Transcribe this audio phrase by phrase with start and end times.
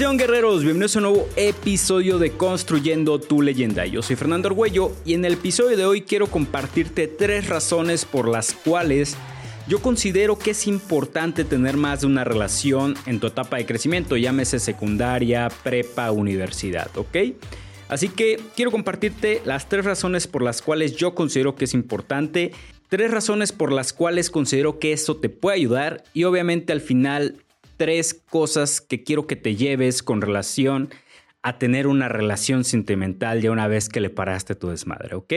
[0.00, 0.62] pasión, guerreros?
[0.62, 3.84] Bienvenidos a un nuevo episodio de Construyendo tu leyenda.
[3.84, 8.26] Yo soy Fernando Argüello y en el episodio de hoy quiero compartirte tres razones por
[8.26, 9.18] las cuales
[9.68, 14.16] yo considero que es importante tener más de una relación en tu etapa de crecimiento,
[14.16, 17.34] llámese secundaria, prepa, universidad, ¿ok?
[17.88, 22.52] Así que quiero compartirte las tres razones por las cuales yo considero que es importante,
[22.88, 27.36] tres razones por las cuales considero que eso te puede ayudar y obviamente al final
[27.80, 30.90] tres cosas que quiero que te lleves con relación
[31.40, 35.32] a tener una relación sentimental ya una vez que le paraste tu desmadre, ¿ok?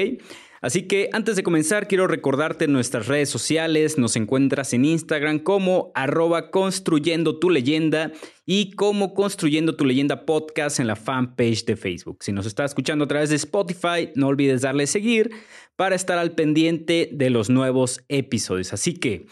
[0.60, 5.94] Así que antes de comenzar quiero recordarte nuestras redes sociales, nos encuentras en Instagram como
[5.96, 8.12] arroba construyendo tu leyenda
[8.46, 12.24] y como construyendo tu leyenda podcast en la fanpage de Facebook.
[12.24, 15.32] Si nos estás escuchando a través de Spotify, no olvides darle seguir
[15.78, 18.74] para estar al pendiente de los nuevos episodios.
[18.74, 19.28] Así que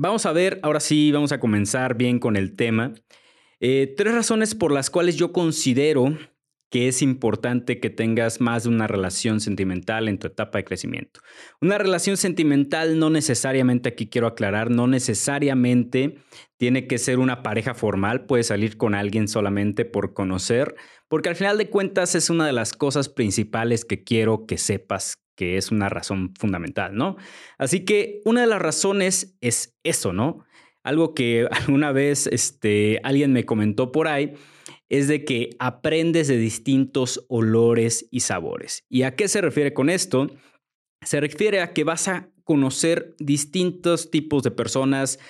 [0.00, 2.92] Vamos a ver, ahora sí, vamos a comenzar bien con el tema.
[3.58, 6.16] Eh, tres razones por las cuales yo considero
[6.70, 11.18] que es importante que tengas más de una relación sentimental en tu etapa de crecimiento.
[11.60, 16.18] Una relación sentimental no necesariamente, aquí quiero aclarar, no necesariamente
[16.58, 20.76] tiene que ser una pareja formal, puedes salir con alguien solamente por conocer,
[21.08, 25.16] porque al final de cuentas es una de las cosas principales que quiero que sepas
[25.38, 27.16] que es una razón fundamental, ¿no?
[27.58, 30.44] Así que una de las razones es eso, ¿no?
[30.82, 34.34] Algo que alguna vez este, alguien me comentó por ahí
[34.88, 38.84] es de que aprendes de distintos olores y sabores.
[38.88, 40.28] ¿Y a qué se refiere con esto?
[41.02, 45.20] Se refiere a que vas a conocer distintos tipos de personas,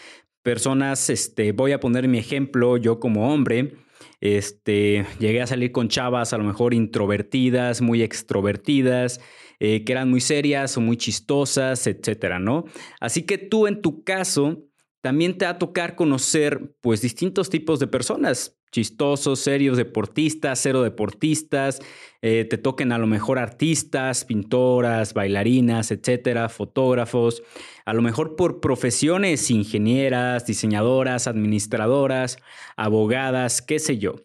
[0.42, 3.74] personas, este, voy a poner mi ejemplo, yo como hombre,
[4.22, 9.20] este, llegué a salir con chavas a lo mejor introvertidas, muy extrovertidas,
[9.60, 12.64] eh, que eran muy serias o muy chistosas, etcétera, ¿no?
[13.00, 14.64] Así que tú en tu caso
[15.00, 20.82] también te va a tocar conocer pues distintos tipos de personas, chistosos, serios, deportistas, cero
[20.82, 21.80] deportistas,
[22.20, 27.42] eh, te toquen a lo mejor artistas, pintoras, bailarinas, etcétera, fotógrafos,
[27.84, 32.38] a lo mejor por profesiones, ingenieras, diseñadoras, administradoras,
[32.76, 34.16] abogadas, qué sé yo.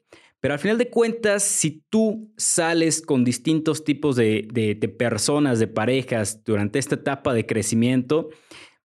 [0.43, 6.43] Pero al final de cuentas, si tú sales con distintos tipos de, personas, de parejas
[6.43, 8.27] durante esta etapa de crecimiento,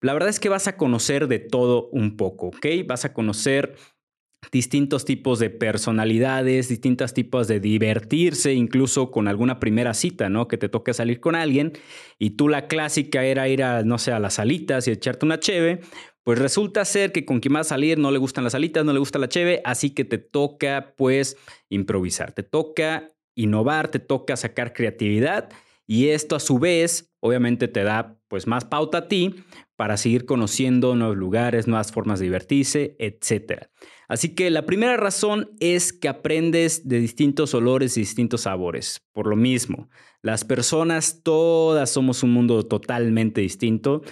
[0.02, 2.66] la verdad es que vas a conocer de todo un poco, ¿ok?
[2.86, 3.74] Vas a conocer
[4.52, 10.48] distintos tipos de personalidades, distintos tipos de divertirse, incluso con alguna primera cita, ¿no?
[10.48, 11.72] Que te toque salir con alguien
[12.18, 15.40] y tú la clásica era ir a, no sé, a las salitas y echarte una
[15.40, 15.80] cheve,
[16.26, 18.92] pues resulta ser que con quien vas a salir no le gustan las alitas, no
[18.92, 21.36] le gusta la cheve, así que te toca pues
[21.68, 25.50] improvisar, te toca innovar, te toca sacar creatividad
[25.86, 29.36] y esto a su vez obviamente te da pues más pauta a ti
[29.76, 33.68] para seguir conociendo nuevos lugares, nuevas formas de divertirse, etc.
[34.08, 39.00] Así que la primera razón es que aprendes de distintos olores y distintos sabores.
[39.12, 39.90] Por lo mismo,
[40.22, 44.02] las personas todas somos un mundo totalmente distinto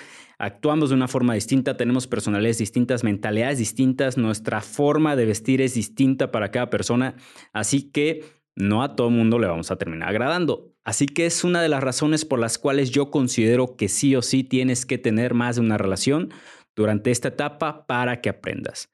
[0.44, 5.74] actuamos de una forma distinta, tenemos personalidades distintas, mentalidades distintas, nuestra forma de vestir es
[5.74, 7.16] distinta para cada persona,
[7.52, 8.24] así que
[8.56, 10.72] no a todo mundo le vamos a terminar agradando.
[10.84, 14.22] Así que es una de las razones por las cuales yo considero que sí o
[14.22, 16.32] sí tienes que tener más de una relación
[16.76, 18.92] durante esta etapa para que aprendas.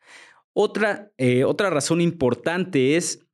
[0.53, 3.27] Otra, eh, otra razón importante es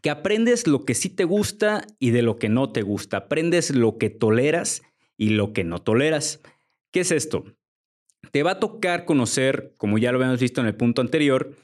[0.00, 3.18] que aprendes lo que sí te gusta y de lo que no te gusta.
[3.18, 4.82] Aprendes lo que toleras
[5.16, 6.40] y lo que no toleras.
[6.90, 7.44] ¿Qué es esto?
[8.32, 11.54] Te va a tocar conocer, como ya lo habíamos visto en el punto anterior,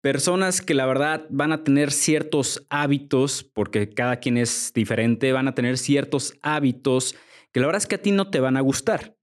[0.00, 5.48] personas que la verdad van a tener ciertos hábitos, porque cada quien es diferente, van
[5.48, 7.14] a tener ciertos hábitos
[7.52, 9.16] que la verdad es que a ti no te van a gustar.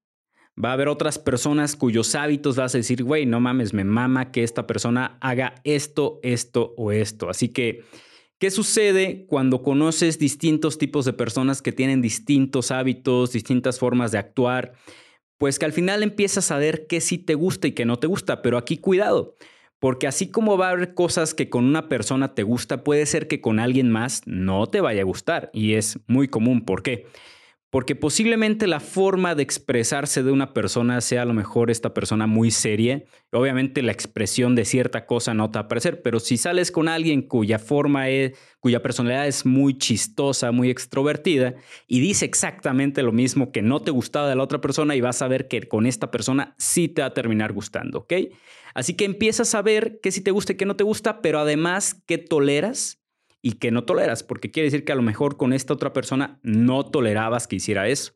[0.64, 4.32] Va a haber otras personas cuyos hábitos vas a decir, güey, no mames, me mama
[4.32, 7.30] que esta persona haga esto, esto o esto.
[7.30, 7.84] Así que,
[8.40, 14.20] ¿qué sucede cuando conoces distintos tipos de personas que tienen distintos hábitos, distintas formas de
[14.20, 14.74] actuar?
[15.42, 18.06] Pues que al final empiezas a ver qué sí te gusta y qué no te
[18.06, 18.44] gusta.
[18.44, 19.38] Pero aquí cuidado,
[19.80, 23.28] porque así como va a haber cosas que con una persona te gusta, puede ser
[23.28, 25.50] que con alguien más no te vaya a gustar.
[25.52, 26.64] Y es muy común.
[26.64, 27.08] ¿Por qué?
[27.08, 27.08] porque
[27.72, 32.52] posiblemente la forma de expresarse de una persona sea a lo mejor esta persona muy
[32.52, 33.04] seria.
[33.32, 36.90] Obviamente la expresión de cierta cosa no te va a parecer, pero si sales con
[36.90, 41.56] alguien cuya forma es, cuya personalidad es muy chistosa, muy extrovertida
[41.88, 45.22] y dice exactamente lo mismo que no te gustaba de la otra persona y vas
[45.22, 48.14] a ver que con esta persona sí te va a terminar gustando, ¿ok?
[48.74, 51.40] Así que empiezas a ver qué sí te gusta y qué no te gusta, pero
[51.40, 53.01] además qué toleras
[53.42, 56.40] y que no toleras, porque quiere decir que a lo mejor con esta otra persona
[56.44, 58.14] no tolerabas que hiciera eso.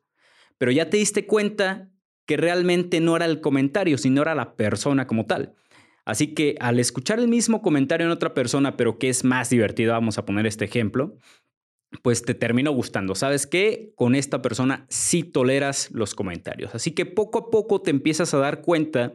[0.58, 1.90] Pero ya te diste cuenta
[2.26, 5.54] que realmente no era el comentario, sino era la persona como tal.
[6.04, 9.92] Así que al escuchar el mismo comentario en otra persona, pero que es más divertido,
[9.92, 11.16] vamos a poner este ejemplo,
[12.02, 13.14] pues te termino gustando.
[13.14, 13.92] ¿Sabes qué?
[13.96, 16.74] Con esta persona sí toleras los comentarios.
[16.74, 19.14] Así que poco a poco te empiezas a dar cuenta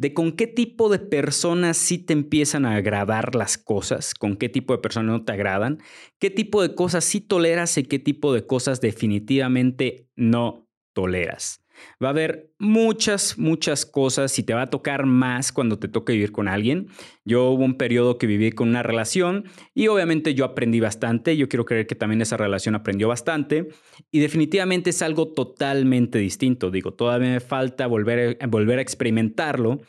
[0.00, 4.48] de con qué tipo de personas sí te empiezan a agradar las cosas, con qué
[4.48, 5.82] tipo de personas no te agradan,
[6.18, 11.62] qué tipo de cosas sí toleras y qué tipo de cosas definitivamente no toleras.
[12.02, 16.12] Va a haber muchas, muchas cosas y te va a tocar más cuando te toque
[16.12, 16.88] vivir con alguien.
[17.24, 19.44] Yo hubo un periodo que viví con una relación
[19.74, 21.36] y obviamente yo aprendí bastante.
[21.36, 23.68] Yo quiero creer que también esa relación aprendió bastante
[24.10, 26.70] y definitivamente es algo totalmente distinto.
[26.70, 29.80] Digo, todavía me falta volver, volver a experimentarlo,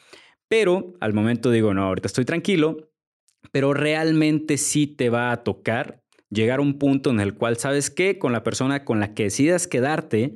[0.48, 2.92] pero al momento digo, no, ahorita estoy tranquilo,
[3.52, 6.02] pero realmente sí te va a tocar
[6.32, 9.24] llegar a un punto en el cual sabes que con la persona con la que
[9.24, 10.34] decidas quedarte,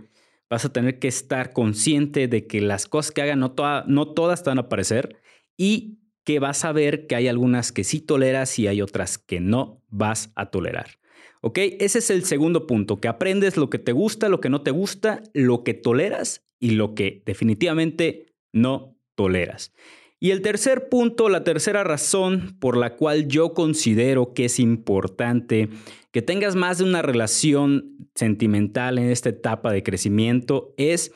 [0.50, 3.56] vas a tener que estar consciente de que las cosas que hagan no,
[3.88, 5.22] no todas te van a aparecer
[5.58, 9.40] y que vas a ver que hay algunas que sí toleras y hay otras que
[9.40, 11.00] no vas a tolerar.
[11.42, 11.60] ¿Ok?
[11.80, 14.72] Ese es el segundo punto, que aprendes lo que te gusta, lo que no te
[14.72, 19.72] gusta, lo que toleras y lo que definitivamente no toleras.
[20.20, 25.70] Y el tercer punto, la tercera razón por la cual yo considero que es importante
[26.16, 31.12] que tengas más de una relación sentimental en esta etapa de crecimiento es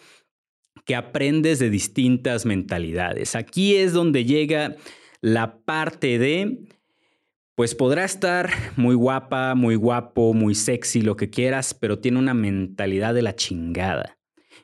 [0.84, 3.34] que aprendes de distintas mentalidades.
[3.38, 4.76] Aquí es donde llega
[5.22, 6.68] la parte de,
[7.56, 12.34] pues podrá estar muy guapa, muy guapo, muy sexy, lo que quieras, pero tiene una
[12.34, 14.18] mentalidad de la chingada.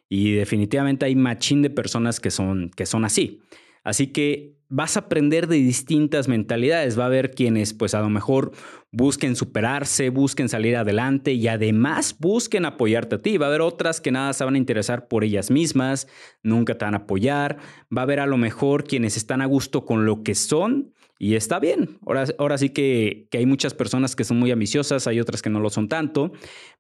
[0.10, 3.40] Y definitivamente hay machín de personas que son, que son así.
[3.86, 7.00] Así que vas a aprender de distintas mentalidades.
[7.00, 8.52] Va a haber quienes, pues a lo mejor
[8.92, 13.38] busquen superarse, busquen salir adelante y además busquen apoyarte a ti.
[13.38, 16.08] Va a haber otras que nada se van a interesar por ellas mismas,
[16.44, 17.58] nunca te van a apoyar.
[17.96, 21.36] Va a haber a lo mejor quienes están a gusto con lo que son y
[21.36, 22.00] está bien.
[22.06, 25.52] Ahora, ahora sí que, que hay muchas personas que son muy ambiciosas, hay otras que
[25.52, 26.34] no lo son tanto,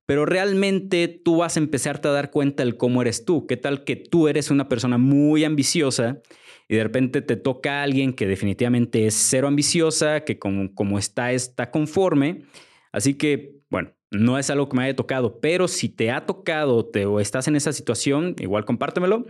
[0.07, 3.45] pero realmente tú vas a empezarte a dar cuenta del cómo eres tú.
[3.45, 6.21] ¿Qué tal que tú eres una persona muy ambiciosa?
[6.67, 10.97] Y de repente te toca a alguien que definitivamente es cero ambiciosa, que como, como
[10.97, 12.43] está, está conforme.
[12.91, 16.85] Así que, bueno, no es algo que me haya tocado, pero si te ha tocado
[16.85, 19.25] te, o estás en esa situación, igual compártemelo.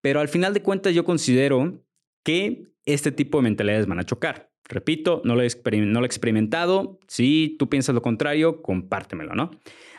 [0.00, 1.82] Pero al final de cuentas yo considero
[2.24, 4.50] que este tipo de mentalidades van a chocar.
[4.64, 5.48] Repito, no lo, he
[5.80, 6.98] no lo he experimentado.
[7.08, 9.50] Si tú piensas lo contrario, compártemelo, ¿no?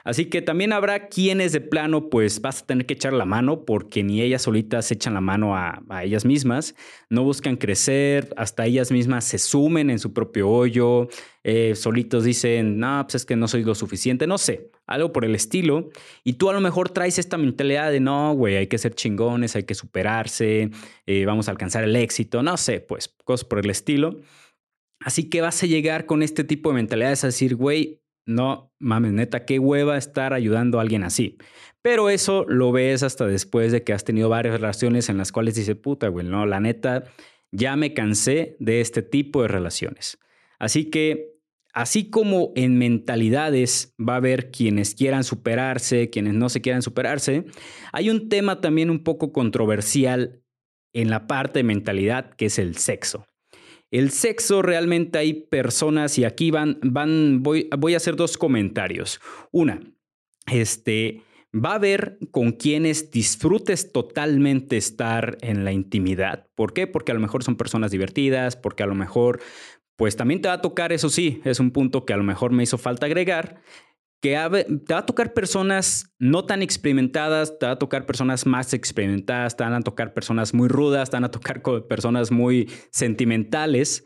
[0.03, 3.65] Así que también habrá quienes de plano pues vas a tener que echar la mano
[3.65, 6.75] porque ni ellas solitas echan la mano a, ellas mismas,
[7.09, 11.07] no buscan crecer, hasta ellas mismas se sumen en su propio hoyo,
[11.43, 15.25] eh, solitos dicen, no, pues es que no soy lo suficiente, no sé, algo por
[15.25, 15.89] el estilo.
[16.23, 19.55] Y tú a lo mejor traes esta mentalidad de, no, güey, hay que ser chingones,
[19.55, 20.71] hay que superarse,
[21.05, 24.19] eh, vamos a alcanzar el éxito, no sé, pues cosas por el estilo.
[25.03, 29.13] Así que vas a llegar con este tipo de mentalidades a decir, güey, no mames,
[29.13, 31.37] neta, qué hueva estar ayudando a alguien así.
[31.81, 35.55] Pero eso lo ves hasta después de que has tenido varias relaciones en las cuales
[35.55, 37.05] dices, puta, güey, no, la neta,
[37.51, 40.19] ya me cansé de este tipo de relaciones.
[40.59, 41.33] Así que,
[41.73, 47.45] así como en mentalidades va a haber quienes quieran superarse, quienes no se quieran superarse,
[47.91, 50.41] hay un tema también un poco controversial
[50.93, 53.25] en la parte de mentalidad que es el sexo.
[53.91, 59.19] El sexo realmente hay personas y aquí van, van, voy, voy a hacer dos comentarios.
[59.51, 59.81] Una,
[60.47, 66.47] este, va a haber con quienes disfrutes totalmente estar en la intimidad.
[66.55, 66.87] ¿Por qué?
[66.87, 69.41] Porque a lo mejor son personas divertidas, porque a lo mejor,
[69.97, 72.51] pues también te va a tocar, eso sí, es un punto que a lo mejor
[72.51, 73.61] me hizo falta agregar,
[74.21, 74.37] que
[74.85, 79.57] te va a tocar personas no tan experimentadas, te va a tocar personas más experimentadas,
[79.57, 84.05] te van a tocar personas muy rudas, te van a tocar personas muy sentimentales.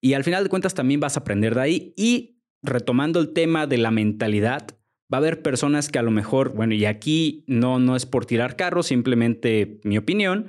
[0.00, 1.94] Y al final de cuentas también vas a aprender de ahí.
[1.96, 4.66] Y retomando el tema de la mentalidad,
[5.12, 8.26] va a haber personas que a lo mejor, bueno, y aquí no, no es por
[8.26, 10.48] tirar carros, simplemente mi opinión.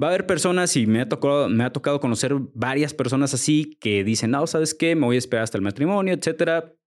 [0.00, 3.76] Va a haber personas, y me ha, tocado, me ha tocado conocer varias personas así,
[3.80, 4.94] que dicen, no, ¿sabes qué?
[4.94, 6.77] Me voy a esperar hasta el matrimonio, etcétera.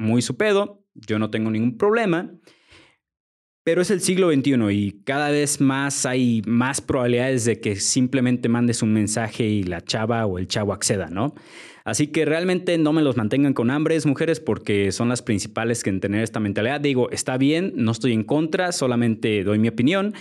[0.00, 2.32] Muy su pedo yo no tengo ningún problema.
[3.62, 8.48] Pero es el siglo XXI y cada vez más hay más probabilidades de que simplemente
[8.48, 11.34] mandes un mensaje y la chava o el chavo acceda, ¿no?
[11.84, 15.90] Así que realmente no me los mantengan con hambres, mujeres, porque son las principales que
[15.90, 16.80] en tener esta mentalidad.
[16.80, 20.14] Digo, está bien, no estoy en contra, solamente doy mi opinión.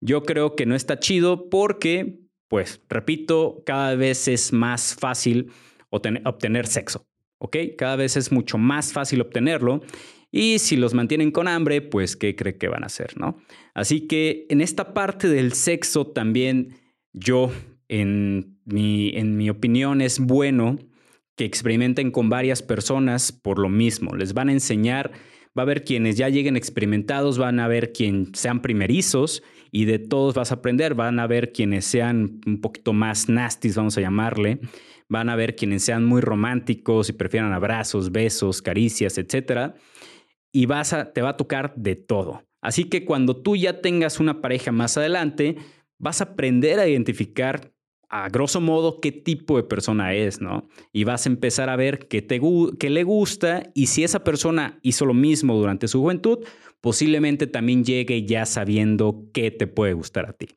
[0.00, 5.50] Yo creo que no está chido porque, pues, repito, cada vez es más fácil
[5.90, 7.04] obtener sexo.
[7.38, 7.56] ¿Ok?
[7.76, 9.82] Cada vez es mucho más fácil obtenerlo
[10.30, 13.38] y si los mantienen con hambre, pues ¿qué cree que van a hacer, no?
[13.74, 16.76] Así que en esta parte del sexo también
[17.12, 17.50] yo
[17.88, 20.78] en en mi opinión, es bueno
[21.36, 24.14] que experimenten con varias personas por lo mismo.
[24.16, 25.12] Les van a enseñar,
[25.56, 29.98] va a haber quienes ya lleguen experimentados, van a ver quienes sean primerizos y de
[29.98, 30.94] todos vas a aprender.
[30.94, 34.60] Van a ver quienes sean un poquito más nasties, vamos a llamarle.
[35.08, 39.74] Van a ver quienes sean muy románticos y prefieran abrazos, besos, caricias, etc.
[40.52, 42.42] Y vas a, te va a tocar de todo.
[42.60, 45.56] Así que cuando tú ya tengas una pareja más adelante,
[45.98, 47.72] vas a aprender a identificar
[48.08, 50.68] a grosso modo qué tipo de persona es, ¿no?
[50.92, 52.40] Y vas a empezar a ver qué, te,
[52.78, 56.44] qué le gusta y si esa persona hizo lo mismo durante su juventud,
[56.86, 60.50] posiblemente también llegue ya sabiendo qué te puede gustar a ti.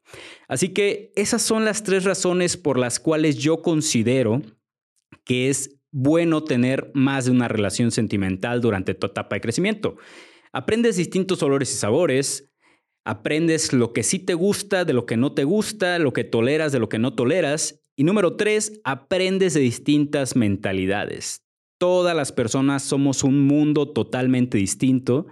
[0.47, 4.43] Así que esas son las tres razones por las cuales yo considero
[5.25, 9.97] que es bueno tener más de una relación sentimental durante tu etapa de crecimiento.
[10.53, 12.53] Aprendes distintos olores y sabores,
[13.05, 16.71] Aprendes lo que sí te gusta, de lo que no te gusta, lo que toleras,
[16.71, 17.81] de lo que no toleras.
[17.95, 21.43] Y número tres, aprendes de distintas mentalidades.
[21.79, 25.25] Todas las personas somos un mundo totalmente distinto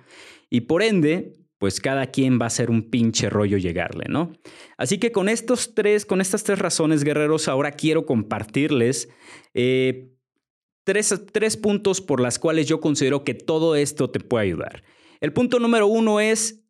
[0.50, 4.34] y por ende, pues cada quien va a ser un pinche rollo llegarle, ¿no?
[4.78, 9.10] Así que con estos tres, con estas tres razones, guerreros, ahora quiero compartirles
[9.54, 10.12] eh,
[10.84, 14.84] tres, tres puntos por las cuales yo considero que todo esto te puede ayudar.
[15.20, 16.67] El punto número uno es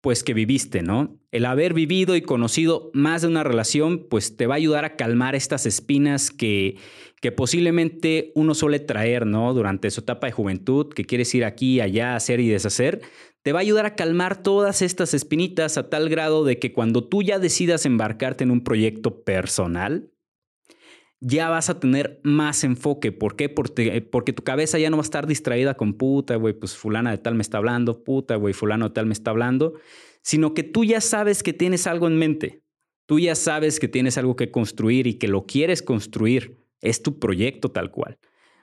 [0.00, 1.18] pues que viviste, ¿no?
[1.32, 4.96] El haber vivido y conocido más de una relación, pues te va a ayudar a
[4.96, 6.76] calmar estas espinas que,
[7.20, 9.52] que posiblemente uno suele traer, ¿no?
[9.54, 13.00] Durante su etapa de juventud, que quieres ir aquí, allá, hacer y deshacer,
[13.42, 17.04] te va a ayudar a calmar todas estas espinitas a tal grado de que cuando
[17.04, 20.10] tú ya decidas embarcarte en un proyecto personal,
[21.20, 23.12] ya vas a tener más enfoque.
[23.12, 23.48] ¿Por qué?
[23.48, 27.10] Porque, porque tu cabeza ya no va a estar distraída con puta, güey, pues fulana
[27.10, 29.74] de tal me está hablando, puta, güey, fulano de tal me está hablando,
[30.22, 32.62] sino que tú ya sabes que tienes algo en mente.
[33.06, 36.58] Tú ya sabes que tienes algo que construir y que lo quieres construir.
[36.80, 38.18] Es tu proyecto tal cual.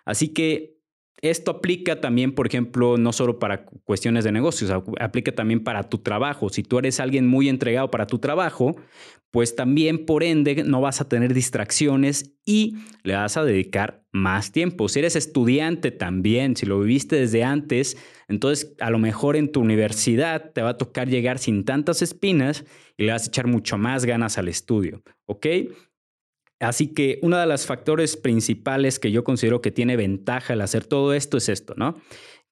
[0.05, 0.75] Así que
[1.21, 5.97] esto aplica también, por ejemplo, no solo para cuestiones de negocios, aplica también para tu
[5.97, 6.49] trabajo.
[6.49, 8.75] Si tú eres alguien muy entregado para tu trabajo,
[9.35, 14.53] pues también por ende no vas a tener distracciones y le vas a dedicar más
[14.53, 14.87] tiempo.
[14.87, 17.97] Si eres estudiante también, si lo viviste desde antes,
[18.29, 22.63] entonces a lo mejor en tu universidad te va a tocar llegar sin tantas espinas
[22.95, 25.47] y le vas a echar mucho más ganas al estudio, ¿ok?
[26.61, 30.85] Así que uno de los factores principales que yo considero que tiene ventaja al hacer
[30.85, 31.99] todo esto es esto, ¿no?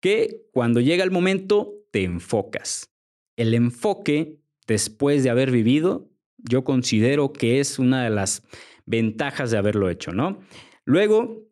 [0.01, 2.93] Que cuando llega el momento te enfocas.
[3.37, 6.09] El enfoque después de haber vivido,
[6.43, 8.43] yo considero que es una de las
[8.85, 10.39] ventajas de haberlo hecho, ¿no?
[10.85, 11.43] Luego,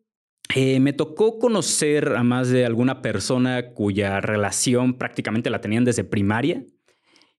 [0.54, 6.04] eh, me tocó conocer a más de alguna persona cuya relación prácticamente la tenían desde
[6.04, 6.64] primaria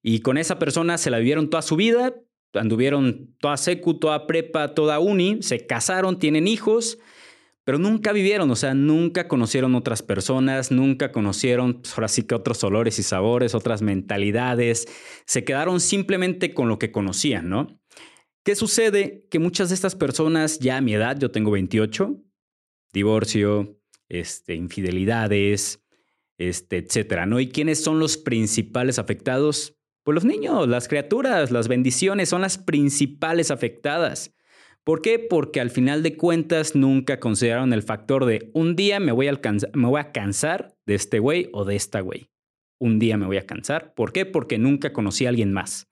[0.01, 2.15] y con esa persona se la vivieron toda su vida,
[2.53, 6.97] anduvieron toda secu, toda prepa, toda uni, se casaron, tienen hijos,
[7.63, 12.35] pero nunca vivieron, o sea, nunca conocieron otras personas, nunca conocieron, pues, ahora sí que
[12.35, 14.87] otros olores y sabores, otras mentalidades,
[15.25, 17.79] se quedaron simplemente con lo que conocían, ¿no?
[18.43, 19.25] ¿Qué sucede?
[19.31, 22.21] Que muchas de estas personas, ya a mi edad, yo tengo 28,
[22.91, 23.79] divorcio,
[24.09, 25.83] este, infidelidades,
[26.37, 27.39] este, etcétera, ¿no?
[27.39, 29.77] ¿Y quiénes son los principales afectados?
[30.03, 34.33] Pues los niños, las criaturas, las bendiciones son las principales afectadas.
[34.83, 35.17] ¿Por qué?
[35.17, 39.39] Porque al final de cuentas nunca consideraron el factor de un día me voy a,
[39.73, 42.29] me voy a cansar de este güey o de esta güey.
[42.79, 43.93] Un día me voy a cansar.
[43.93, 44.25] ¿Por qué?
[44.25, 45.87] Porque nunca conocí a alguien más.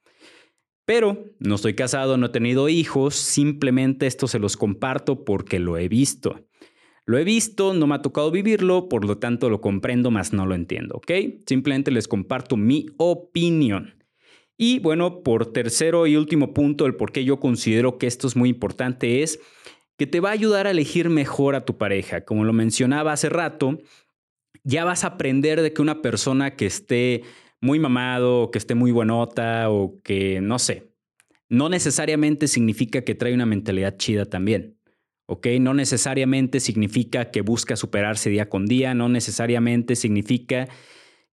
[0.85, 5.77] Pero no estoy casado, no he tenido hijos, simplemente esto se los comparto porque lo
[5.77, 6.47] he visto.
[7.05, 10.45] Lo he visto, no me ha tocado vivirlo, por lo tanto lo comprendo, más no
[10.45, 11.11] lo entiendo, ¿ok?
[11.45, 14.00] Simplemente les comparto mi opinión.
[14.63, 18.35] Y bueno, por tercero y último punto, el por qué yo considero que esto es
[18.35, 19.39] muy importante es
[19.97, 22.25] que te va a ayudar a elegir mejor a tu pareja.
[22.25, 23.79] Como lo mencionaba hace rato,
[24.63, 27.23] ya vas a aprender de que una persona que esté
[27.59, 30.91] muy mamado, o que esté muy buenota, o que no sé,
[31.49, 34.77] no necesariamente significa que trae una mentalidad chida también.
[35.25, 35.47] ¿ok?
[35.59, 40.67] No necesariamente significa que busca superarse día con día, no necesariamente significa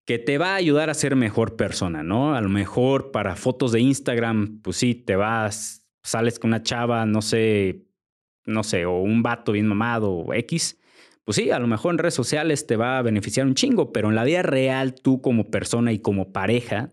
[0.08, 2.34] que te va a ayudar a ser mejor persona, ¿no?
[2.34, 7.04] A lo mejor para fotos de Instagram, pues sí, te vas, sales con una chava,
[7.04, 7.84] no sé,
[8.46, 10.80] no sé, o un vato bien mamado o X,
[11.26, 14.08] pues sí, a lo mejor en redes sociales te va a beneficiar un chingo, pero
[14.08, 16.88] en la vida real tú como persona y como pareja,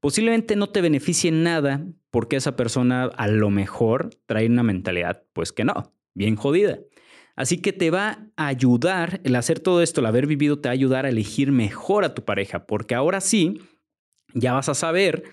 [0.00, 5.52] posiblemente no te beneficie nada porque esa persona a lo mejor trae una mentalidad, pues
[5.52, 6.80] que no, bien jodida.
[7.34, 10.72] Así que te va a ayudar, el hacer todo esto, el haber vivido, te va
[10.72, 13.60] a ayudar a elegir mejor a tu pareja, porque ahora sí,
[14.34, 15.24] ya vas a saber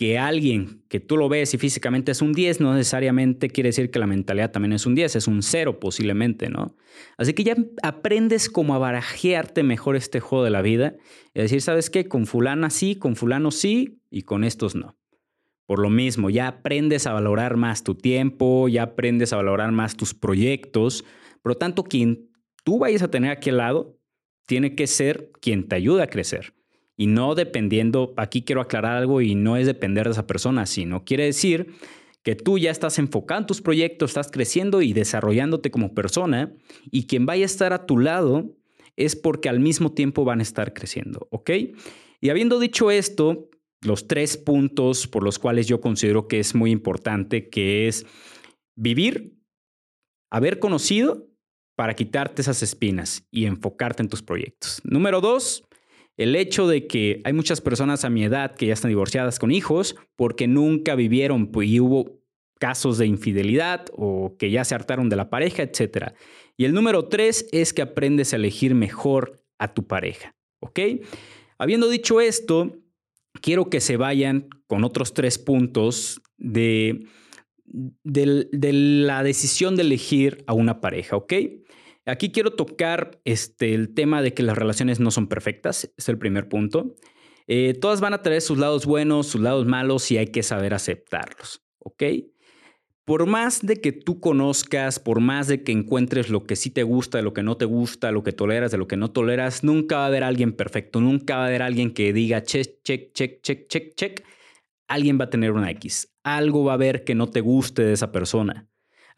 [0.00, 3.90] que alguien que tú lo ves y físicamente es un 10, no necesariamente quiere decir
[3.90, 6.74] que la mentalidad también es un 10, es un 0 posiblemente, ¿no?
[7.18, 10.94] Así que ya aprendes como a barajearte mejor este juego de la vida
[11.34, 12.08] y decir, ¿sabes qué?
[12.08, 14.96] Con fulana sí, con fulano sí y con estos no.
[15.66, 19.98] Por lo mismo, ya aprendes a valorar más tu tiempo, ya aprendes a valorar más
[19.98, 21.04] tus proyectos.
[21.42, 22.30] Por lo tanto, quien
[22.64, 23.98] tú vayas a tener aquí al lado
[24.46, 26.54] tiene que ser quien te ayude a crecer
[27.00, 31.02] y no dependiendo, aquí quiero aclarar algo y no es depender de esa persona, sino
[31.02, 31.72] quiere decir
[32.22, 36.52] que tú ya estás enfocando tus proyectos, estás creciendo y desarrollándote como persona
[36.90, 38.54] y quien vaya a estar a tu lado
[38.96, 41.50] es porque al mismo tiempo van a estar creciendo, ¿ok?
[42.20, 43.48] Y habiendo dicho esto,
[43.80, 48.04] los tres puntos por los cuales yo considero que es muy importante, que es
[48.76, 49.38] vivir,
[50.30, 51.29] haber conocido
[51.80, 54.82] para quitarte esas espinas y enfocarte en tus proyectos.
[54.84, 55.64] Número dos,
[56.18, 59.50] el hecho de que hay muchas personas a mi edad que ya están divorciadas con
[59.50, 62.20] hijos porque nunca vivieron pues, y hubo
[62.58, 66.12] casos de infidelidad o que ya se hartaron de la pareja, etc.
[66.58, 70.80] Y el número tres es que aprendes a elegir mejor a tu pareja, ¿ok?
[71.56, 72.76] Habiendo dicho esto,
[73.40, 77.06] quiero que se vayan con otros tres puntos de,
[77.64, 81.32] de, de la decisión de elegir a una pareja, ¿ok?
[82.06, 86.18] Aquí quiero tocar este, el tema de que las relaciones no son perfectas, es el
[86.18, 86.96] primer punto.
[87.46, 90.72] Eh, todas van a tener sus lados buenos, sus lados malos y hay que saber
[90.72, 92.02] aceptarlos, ¿ok?
[93.04, 96.84] Por más de que tú conozcas, por más de que encuentres lo que sí te
[96.84, 99.96] gusta, lo que no te gusta, lo que toleras, de lo que no toleras, nunca
[99.96, 103.42] va a haber alguien perfecto, nunca va a haber alguien que diga check, check, check,
[103.42, 104.24] check, check, check.
[104.86, 106.14] Alguien va a tener una X.
[106.22, 108.69] Algo va a haber que no te guste de esa persona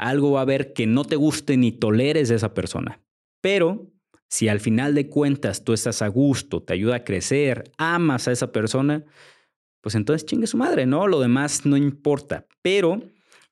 [0.03, 3.01] algo va a haber que no te guste ni toleres de esa persona.
[3.41, 3.93] Pero
[4.29, 8.33] si al final de cuentas tú estás a gusto, te ayuda a crecer, amas a
[8.33, 9.05] esa persona,
[9.81, 11.07] pues entonces chingue su madre, ¿no?
[11.07, 12.47] Lo demás no importa.
[12.63, 13.03] Pero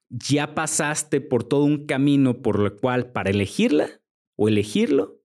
[0.08, 4.00] ya pasaste por todo un camino por lo cual para elegirla
[4.36, 5.22] o elegirlo,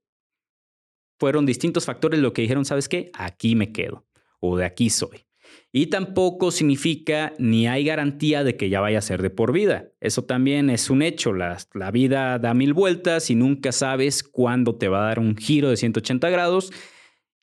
[1.18, 3.10] fueron distintos factores lo que dijeron, ¿sabes qué?
[3.14, 4.06] Aquí me quedo
[4.40, 5.26] o de aquí soy.
[5.72, 9.90] Y tampoco significa ni hay garantía de que ya vaya a ser de por vida.
[10.00, 11.34] Eso también es un hecho.
[11.34, 15.36] La, la, vida da mil vueltas y nunca sabes cuándo te va a dar un
[15.36, 16.72] giro de 180 grados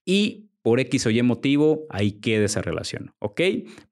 [0.05, 3.15] y por X o Y motivo ahí queda esa relación.
[3.19, 3.41] ¿Ok?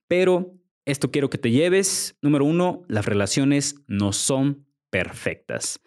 [0.08, 0.54] Pero
[0.84, 2.16] esto quiero que te lleves.
[2.22, 5.80] Número uno, las relaciones no son perfectas.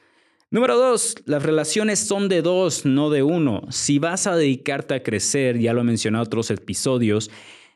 [0.53, 3.63] Número dos, las relaciones son de dos, no de uno.
[3.71, 7.31] Si vas a dedicarte a crecer, ya lo he mencionado en otros episodios,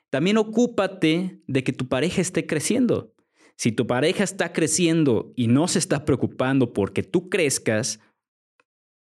[0.09, 3.13] también ocúpate de que tu pareja esté creciendo.
[3.55, 7.99] Si tu pareja está creciendo y no se está preocupando porque tú crezcas,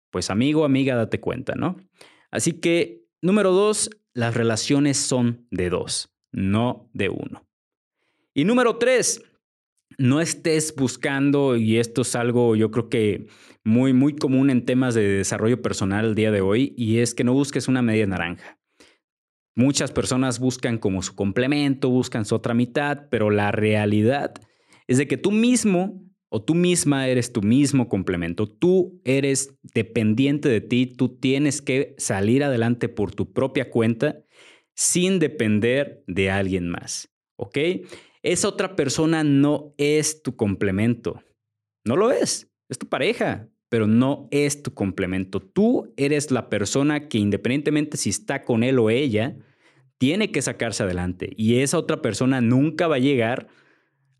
[0.10, 1.78] pues amigo, amiga, date cuenta, ¿no?
[2.32, 7.46] Así que, número dos, las relaciones son de dos, no de uno.
[8.34, 9.24] Y número tres,
[9.98, 13.28] no estés buscando, y esto es algo yo creo que
[13.64, 17.24] muy, muy común en temas de desarrollo personal el día de hoy, y es que
[17.24, 18.58] no busques una media naranja.
[19.56, 24.34] Muchas personas buscan como su complemento, buscan su otra mitad, pero la realidad
[24.88, 28.48] es de que tú mismo o tú misma eres tu mismo complemento.
[28.48, 34.24] Tú eres dependiente de ti, tú tienes que salir adelante por tu propia cuenta
[34.74, 37.10] sin depender de alguien más.
[37.36, 37.58] ¿Ok?
[38.24, 41.22] Esa otra persona no es tu complemento.
[41.84, 42.50] No lo es.
[42.70, 45.40] Es tu pareja, pero no es tu complemento.
[45.40, 49.38] Tú eres la persona que independientemente si está con él o ella,
[49.98, 51.32] tiene que sacarse adelante.
[51.38, 53.48] Y esa otra persona nunca va a llegar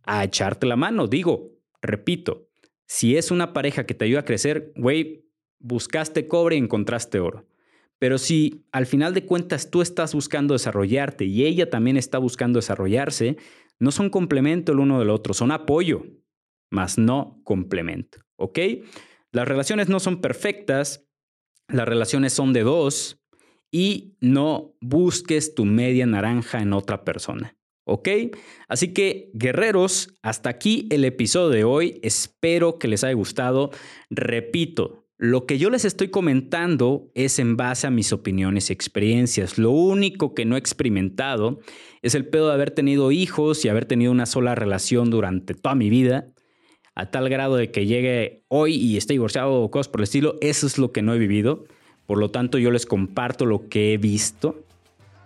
[0.04, 1.08] a echarte la mano.
[1.08, 2.48] Digo, repito,
[2.88, 5.26] si es una pareja que te ayuda a crecer, güey,
[5.60, 7.46] buscaste cobre y encontraste oro.
[8.00, 12.60] Pero si al final de cuentas tú estás buscando desarrollarte y ella también está buscando
[12.60, 13.36] desarrollarse,
[13.80, 16.06] no son complemento el uno del otro, son apoyo,
[16.70, 18.20] más no complemento.
[18.38, 18.58] ¿Ok?
[19.32, 21.08] Las relaciones no son perfectas,
[21.67, 23.22] las relaciones son de dos
[23.72, 27.56] y no busques tu media naranja en otra persona.
[27.86, 28.10] ¿Ok?
[28.67, 32.00] Así que, guerreros, hasta aquí el episodio de hoy.
[32.04, 33.72] Espero que les haya gustado.
[34.10, 39.58] Repito, lo que yo les estoy comentando es en base a mis opiniones y experiencias.
[39.58, 41.60] Lo único que no he experimentado
[42.02, 45.76] es el pedo de haber tenido hijos y haber tenido una sola relación durante toda
[45.76, 46.32] mi vida
[46.95, 50.36] a tal grado de que llegue hoy y esté divorciado o cosas por el estilo,
[50.41, 51.65] eso es lo que no he vivido.
[52.06, 54.63] Por lo tanto, yo les comparto lo que he visto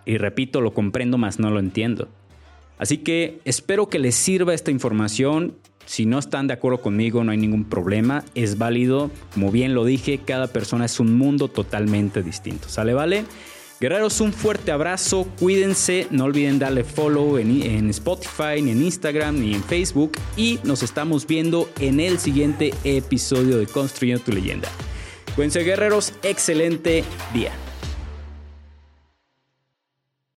[0.06, 2.08] y repito, lo comprendo, más no lo entiendo.
[2.78, 5.56] Así que espero que les sirva esta información.
[5.84, 8.24] Si no están de acuerdo conmigo, no hay ningún problema.
[8.34, 9.10] Es válido.
[9.34, 12.68] Como bien lo dije, cada persona es un mundo totalmente distinto.
[12.68, 12.94] ¿Sale?
[12.94, 13.24] Vale.
[13.78, 19.54] Guerreros, un fuerte abrazo, cuídense, no olviden darle follow en, Spotify, ni en Instagram, ni
[19.54, 24.70] en Facebook y nos estamos viendo en el siguiente episodio de Construyendo tu leyenda.
[25.34, 27.52] Cuídense guerreros, excelente día.